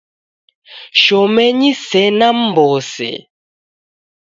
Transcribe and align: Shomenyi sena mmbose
Shomenyi 1.03 1.71
sena 1.87 2.29
mmbose 2.37 3.09